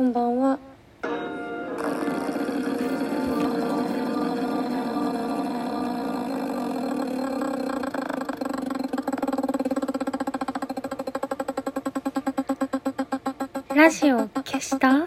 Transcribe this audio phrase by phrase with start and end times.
[0.00, 0.58] こんばんは。
[13.74, 15.06] ラジオ消した？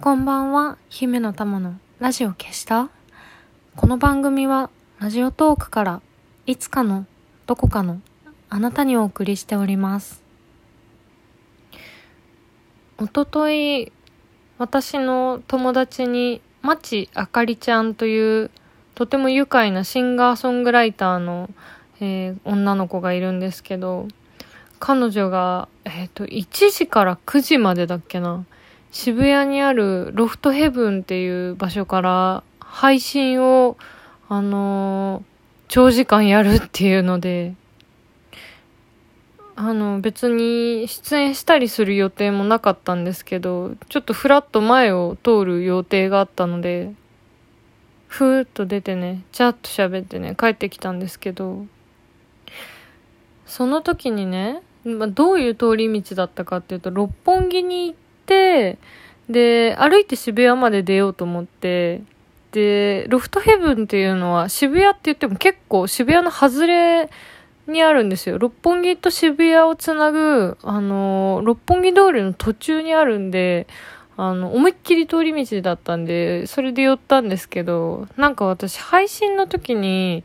[0.00, 2.88] こんばんは姫の玉のラジオ消した？
[3.76, 6.00] この番組はラジオトークから
[6.46, 7.04] いつかの
[7.46, 8.00] どこかの
[8.48, 10.22] あなたにお送りしております
[12.96, 13.92] おととい
[14.56, 18.50] 私の友達にまちあかりちゃんという
[18.94, 21.50] とても愉快なシンガーソングライターの、
[22.00, 24.08] えー女の子がいるんですけど
[24.78, 28.46] 彼女が、えっ、と、1時から9時までだっけな。
[28.90, 33.76] 渋谷にあるロフトヘブンっていう場所から配信を、
[34.28, 35.30] あのー
[35.70, 37.54] 長時間やるっていうので、
[39.54, 46.92] あの、別に出演したりする予定もなかったんですけど、ちょっとふらっと前を通る予定があったので、
[48.08, 51.66] ふーっと出てね、チャッと喋ってね、帰ってきたんですけど、
[53.46, 57.96] その時にね、まあ、どういう通り道だったかっていうと、六本木に行っ
[58.30, 58.78] て、
[59.28, 62.02] で、歩いて渋谷まで出ようと思って、
[62.52, 67.10] で、ロフトヘブンっていうのは渋谷って言っても結構渋谷の外れ
[67.66, 68.38] にあるんですよ。
[68.38, 73.66] 六本木と渋谷をつなぐ、あの、六本木通りの途中にあるんで、
[74.16, 80.24] あの、思いっきり通り道だったんで、それで寄ったんですけど、なんか私配信の時に、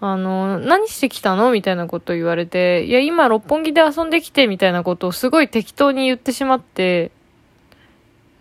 [0.00, 7.12] あの、何してきたのみたいなこと言われて、いや、今六本木で遊んできて、みたいなことをすごい適当に言ってしまって、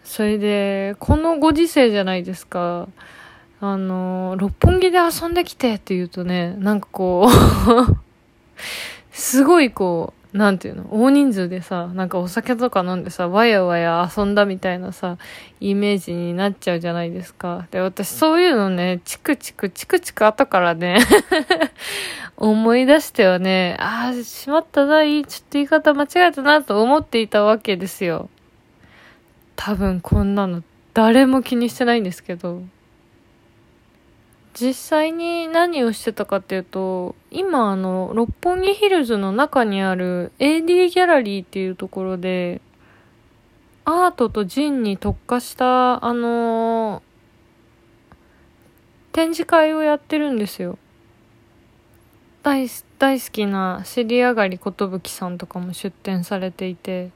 [0.06, 2.88] それで、このご時世じゃないですか。
[3.60, 7.98] あの、六本木で遊んできてって言うとね、なんかこう、
[9.12, 15.18] すごいこう、なんていうの、大人数でさ、なんかお酒とか飲んでさ、わやわや遊んだみたいなさ、
[15.60, 17.68] イメージになっちゃうじゃないですか。
[17.72, 21.00] で、私そういうのね、チクチク、チクチク後からね、
[22.38, 28.30] 思い出してはね、ああ、しまったな、い、ちょっと言い方間違えたなと思っていたわけですよ。
[29.56, 32.64] 多分こんなの誰も気にしてないんですけど。
[34.58, 42.62] 実際に何をしてたかっていうと、今あの、六本木ヒルズの中にある AD ギャラリーっていうところで、
[43.84, 47.04] アートとジンに特化した、あの
[49.12, 50.78] 展示会をやってるんですよ。
[52.42, 52.68] 大
[52.98, 57.12] 大好きな尻上がり寿さんとかも出展されていて、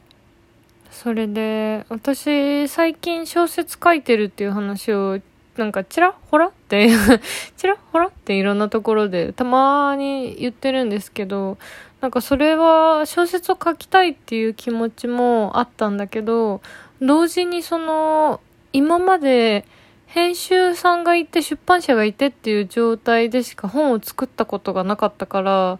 [0.92, 5.20] それで、私、最近小説書いてるっていう話を、
[5.56, 6.48] なんか、ちらほら？
[6.48, 6.90] って、
[7.58, 8.08] ちらほら？
[8.08, 11.58] っていろんなところで、たまに言ってるんですけど、
[12.02, 16.62] なんかそれは小説を書きたいっていう気持ちもあったんだけど、
[17.02, 18.40] 同時にその、
[18.74, 19.66] 今まで
[20.08, 25.80] 編集さんがいて出版社がいてっていう状態でしか本を作ったことがなかったから、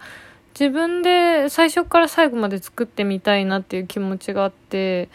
[0.54, 5.10] 自分で最初から最後まで作ってみたいなっていう気持ちがあって、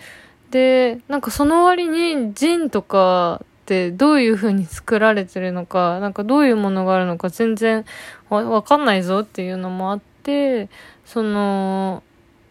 [0.51, 7.85] で、なんかその割にジンとかってどういう風に作られてるのか、なんかどういうものがあるのか全然
[8.29, 10.69] わわかんないぞっていうのもあって、
[11.05, 12.03] その、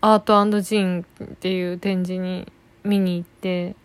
[0.01, 2.51] アートジンっていう展示に
[2.83, 3.75] 見に行って、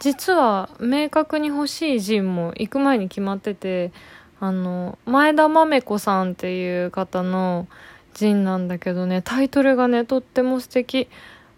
[0.00, 3.92] 実は明確に欲しいジンも行く前に決まってて、
[4.40, 7.66] あの、前田豆子さんっていう方の
[8.14, 11.08] ジンなんだけどね、タイトルがね、とっても素敵。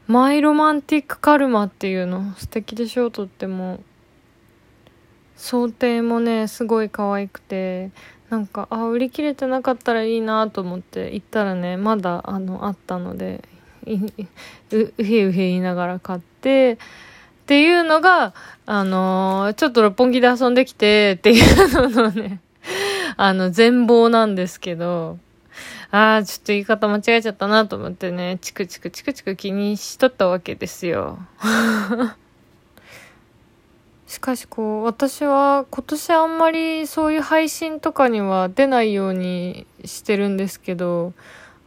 [0.06, 3.10] マイロマンティックカルマっていうの素敵でしょ？
[3.10, 3.80] とっても。
[5.36, 7.90] 想定もね、すごい可愛くて、
[8.28, 13.44] なんか、あ、売り切れてなかったらいいなと思って行ったらね、まだあの、あったので、
[13.86, 13.90] う
[14.76, 16.76] うへうへ言いながら買って、っ
[17.46, 18.34] ていうのが、
[18.66, 22.40] あのーちょっと六本木で遊んできてっていうののね、
[23.16, 25.18] あの、全貌なんですけど、
[25.90, 31.18] ああ、ちょっと言い方間違えちゃったなと思ってね、チクチクチクチク気にしとったわけですよ。
[34.06, 41.12] しかしこう、私は今年あんまりそういう配信とかには出ないようにしてるんですけど、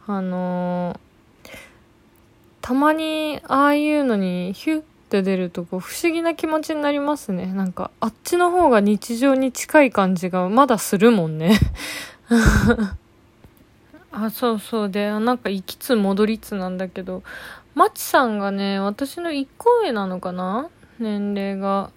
[0.06, 1.50] あのー、
[2.60, 7.46] たまにああいうのにヒュッて出るとこう不思議な気持ちになりますね。
[7.46, 11.58] なんかあっちの方が日常に近い感じがまだするもんね。
[14.10, 17.22] あ、そうそうで、なんか行きつ戻りつなんだけど、
[17.74, 20.68] まちさんがね、私の1個上なのかな？
[20.98, 21.90] 年齢が。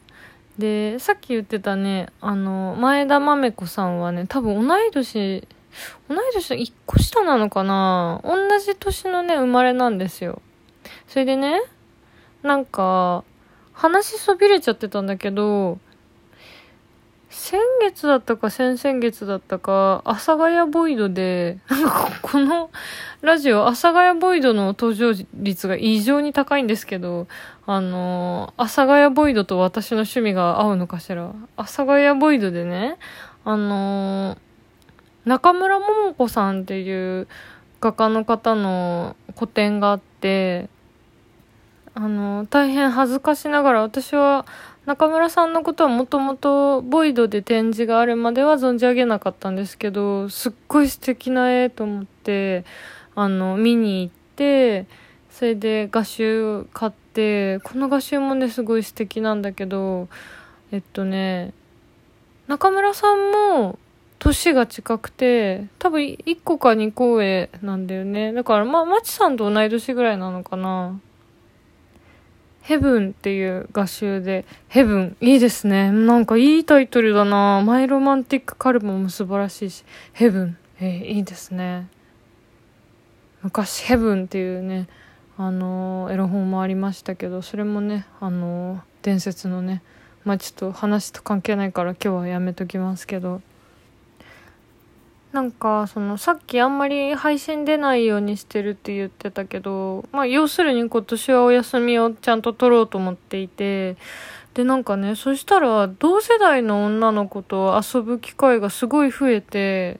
[0.57, 5.47] で、さっき言ってたね、あの、前田豆子さんはね、多分同い年、
[6.09, 8.21] 同い年の1個下なのかな？
[8.23, 10.41] 同じ年のね、生まれなんですよ。
[11.07, 11.61] それでね、
[12.45, 13.23] なんか、
[13.73, 15.79] 話そびれちゃってたんだけど、
[17.29, 21.57] 先月だったか先々月だったか、阿佐ヶ谷ボイドで、
[22.21, 22.69] この
[23.21, 27.27] ラジオ、阿佐ヶ谷ボイドの登場率が異常に高いんですけど、
[27.65, 31.33] あの阿佐ヶ谷ボイドと私の趣味が合うのかしら。
[31.57, 32.97] 阿佐ヶ谷ボイドでね、
[33.43, 34.37] あの
[35.25, 37.27] 中村桃子さんっていう
[37.81, 40.69] 画家の方の個展があって、
[41.95, 44.45] あの大変恥ずかしながら私は
[44.85, 52.65] 中村さんのことはもともとボイドで展示があるまでは存じ上げなかったんですけど、すっごい素敵な絵と思って、
[53.15, 54.85] あの、見に行って、
[55.31, 60.07] それで画集買って、この画集もね、すごい素敵なんだけど、
[60.71, 61.51] えっとね、
[62.47, 63.79] 中村さんも
[64.19, 68.33] 年が近くて、多分1個か2個上なんだよね。
[68.33, 70.99] だからま、まちさんと同い年ぐらいなのかな。
[72.65, 75.91] ヘブンっていう画集で、ヘブン、いいですね。
[75.91, 79.83] なんかいいタイトルだなマイロマンティックカルボも素晴らしいし、
[80.13, 81.87] ヘブン、えー、いいですね。
[83.43, 84.87] 昔、ヘブンっていうね、
[85.37, 89.83] あのー、エロ本もありましたけど、それもね、あのー、伝説のね、
[90.23, 93.43] まあちょっと話と関係ないから今日はやめときますけど、
[95.35, 103.97] なんか、その、さっきあんまり配信出ないようにしてるって言ってたけど、まあ、要するに今年はお休みをちゃんと取ろうと思っていて、
[104.53, 109.99] で、なんかね、そしたら、同世代の女の子と遊ぶ機会がすごい増えて、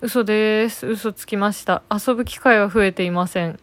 [0.00, 0.84] 嘘です。
[0.88, 1.84] 嘘つきました。
[1.88, 3.60] 遊ぶ機会は増えていません。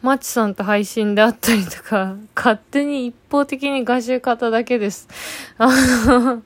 [0.00, 5.08] マッチさんと配信であったりとか、勝手に一方的に画集買っただけです。
[5.58, 6.42] あの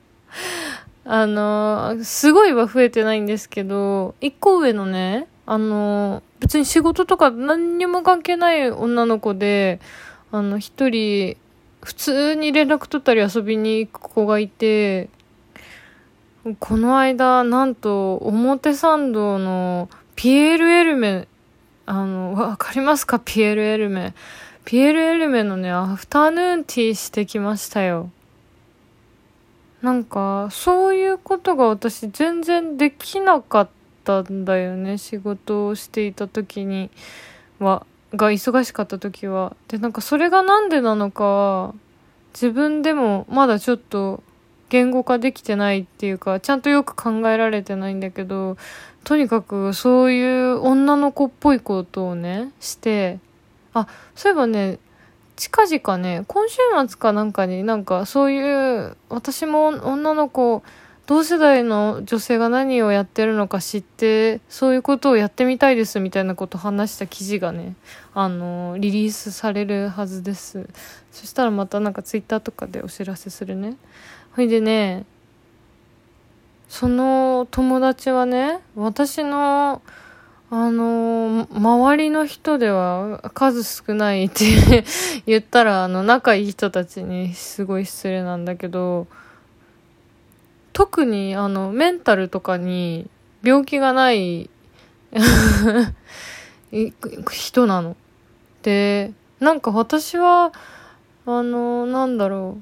[1.11, 9.79] あの、すごいは増えてないんですけど、一個上のね、あの、別に仕事とか何にも関係ない女の子で、
[10.31, 11.35] あの、一人、
[11.81, 15.09] 普通に連絡取ったり遊びに行く子がいて、
[16.59, 21.27] この間、なんと、表参道のピエール・エルメ、
[21.87, 23.19] あの、わかりますか？
[23.19, 24.13] ピエール・エルメ。
[24.63, 28.11] ピエール・エルメのね、アフタヌーンティーしてきましたよ。
[29.81, 33.69] なんか、そういうことが私全然できなかっ
[34.03, 34.97] たんだよね。
[34.97, 36.89] 仕事をしていた時に
[37.59, 39.55] は、が忙しかった時は。
[39.67, 41.73] で、なんかそれがなんでなのか、
[42.33, 44.21] 自分でもまだちょっと
[44.69, 48.57] 言語化できてないっていうか、ちゃんとよく考えられてないんだけど、
[49.03, 53.19] とにかくそういう女の子っぽいことをね、して、
[53.73, 54.77] あ、そういえばね、
[55.39, 60.63] 近々ね、今週末かなんかになんかそういう、私も女の子、
[61.07, 67.75] 同世代の女性が何をやってるのか知って、そういうことをやってみたいですみたいなことを話した記事がね、
[68.13, 70.67] あの、リリースされるはずです。
[71.13, 73.77] そしたらまたなんかツイッターとかでお知らせするね。
[74.35, 75.05] ほいでね、
[76.67, 79.81] その友達はね、私の
[80.51, 84.83] あのー、周りの人では数少ないって
[85.27, 89.05] 言ったら、あの、仲いい人たちにすごい失礼なんだけど、
[90.73, 93.07] 特に、あの、メンタルとかに
[93.43, 94.49] 病気がない
[97.31, 97.95] 人なの。
[98.63, 100.51] で、なんか私は、
[101.27, 102.57] あの、なんだろ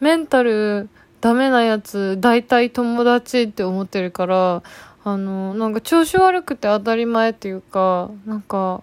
[0.00, 0.90] う、メンタル
[1.22, 4.62] ダメなやつ、大体友達って思ってるから、
[5.06, 8.82] あの、なんか調子悪くて当たり前っていうか、なんか、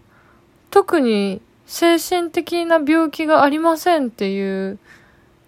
[0.70, 4.80] 特に精神的な病気がありませんっていう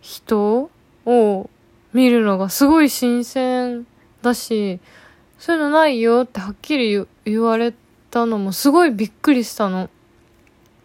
[0.01, 0.69] 人
[1.05, 1.49] を
[1.93, 3.87] 見るのがすごい新鮮
[4.21, 4.81] だし、
[5.39, 7.73] そういうのないよってはっきり言われ
[8.11, 9.89] たのもすごいびっくりしたの。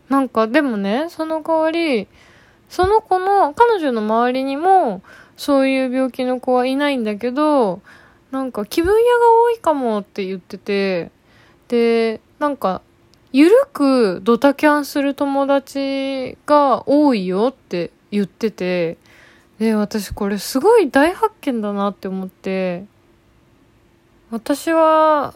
[0.08, 2.06] なんかでもね、その代わり、
[2.68, 5.02] その子の、彼女の周りにも、
[5.36, 7.82] そういう病気の子はいないんだけど、
[8.30, 11.10] なんか気分屋が多いかもって言ってて、
[11.68, 12.82] で、なんか、
[13.32, 18.98] ゆるくドタキャンする友達が多いよって言ってて、
[19.58, 22.84] で、私これすごい大発見だなって思って、
[24.30, 25.34] 私は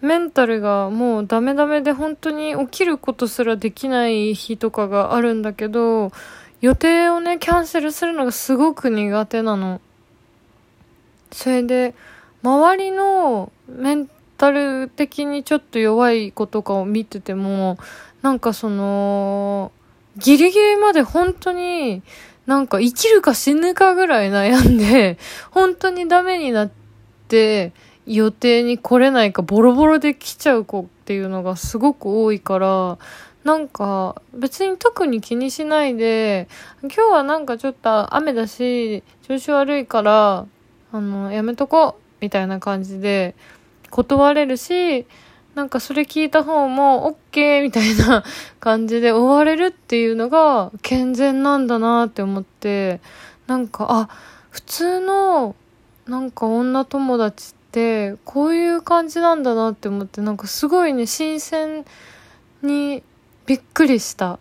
[0.00, 6.10] メンタルがもうダメダメで本当に起きることすらできない日とかがあるんだけど、
[6.60, 9.80] 予定をね、キャンセルするのがすごく苦手なの。
[11.32, 11.94] それで、
[12.42, 17.78] 周りのメンタル的にちょっと弱い子とかを見てても、
[18.22, 19.72] なんかその、
[20.16, 22.02] ギリギリまで本当に、
[22.46, 25.18] なんか生きるか死ぬかぐらい悩んで、
[25.50, 26.70] 本当にダメになっ
[27.28, 27.72] て、
[28.06, 32.98] 予定に来れないかボロボロで来ちゃう子っていうのがすごく多いから、
[33.44, 36.48] なんか別に特に気にしないで、
[36.82, 40.46] 今日はなんかちょっと雨だし、調子悪いから、
[40.92, 42.09] あの、やめとこう。
[42.20, 43.34] みたいな感じで
[43.90, 45.06] 断れるし、
[45.54, 48.24] なんかそれ聞いた方も OK みたいな
[48.60, 53.00] 感じで終われるっていうのが健全なんだなって思って、
[53.46, 54.08] なんか、あ、
[54.50, 55.56] 普通の
[56.06, 61.84] なんか女友達ってこういう感じなんだなって思ってなんかすごいね新鮮
[62.62, 63.04] に
[63.46, 64.38] びっくりした。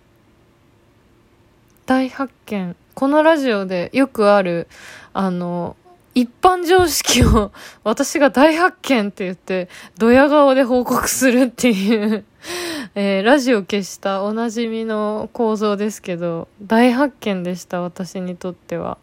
[1.85, 2.75] 大発見。
[2.93, 4.67] このラジオでよくある
[5.13, 5.75] あの
[6.19, 7.51] 一般常識を
[7.85, 12.25] 私が大発見って言って、ドヤ顔で報告するっていう
[12.95, 18.97] えー、ラジオ消したおなじみの構造ですけど、大発見でした、私にとっては。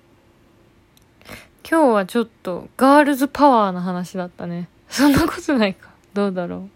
[1.69, 4.69] 今日はちょっとガールズパワーな話だったね。
[4.89, 5.89] そんなことないか。
[6.13, 6.69] どうだろう。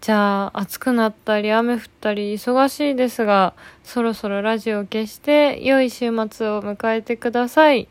[0.00, 3.52] じゃあ、暑くなったり雨降ったり忙しいですが、
[3.84, 7.88] そろそろラジオ消して良い週末を迎えてください。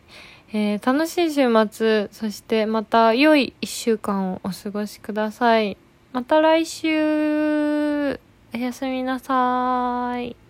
[0.58, 5.76] えー、楽しい週末、そしてまた良い一週間をお過ごしください。
[6.14, 8.18] また来週、
[8.54, 10.45] おやすみなさい。